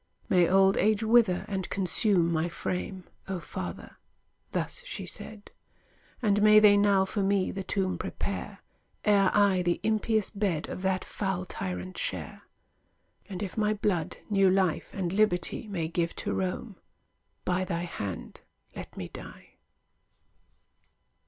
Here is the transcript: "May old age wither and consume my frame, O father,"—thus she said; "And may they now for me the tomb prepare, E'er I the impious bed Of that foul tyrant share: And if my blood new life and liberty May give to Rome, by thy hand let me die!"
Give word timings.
"May 0.29 0.49
old 0.49 0.77
age 0.77 1.03
wither 1.03 1.45
and 1.47 1.69
consume 1.69 2.31
my 2.31 2.49
frame, 2.49 3.03
O 3.27 3.39
father,"—thus 3.39 4.81
she 4.83 5.05
said; 5.05 5.51
"And 6.23 6.41
may 6.41 6.57
they 6.57 6.75
now 6.75 7.05
for 7.05 7.21
me 7.21 7.51
the 7.51 7.61
tomb 7.63 7.99
prepare, 7.99 8.63
E'er 9.05 9.29
I 9.31 9.61
the 9.61 9.79
impious 9.83 10.31
bed 10.31 10.67
Of 10.69 10.81
that 10.81 11.05
foul 11.05 11.45
tyrant 11.45 11.99
share: 11.99 12.41
And 13.29 13.43
if 13.43 13.55
my 13.55 13.75
blood 13.75 14.17
new 14.27 14.49
life 14.49 14.89
and 14.91 15.13
liberty 15.13 15.67
May 15.67 15.87
give 15.87 16.15
to 16.15 16.33
Rome, 16.33 16.77
by 17.45 17.63
thy 17.63 17.83
hand 17.83 18.41
let 18.75 18.97
me 18.97 19.07
die!" 19.07 19.49